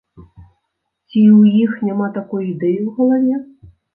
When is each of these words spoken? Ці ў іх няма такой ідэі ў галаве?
Ці 1.07 1.21
ў 1.37 1.41
іх 1.65 1.71
няма 1.89 2.07
такой 2.17 2.49
ідэі 2.53 2.79
ў 2.85 2.87
галаве? 2.99 3.37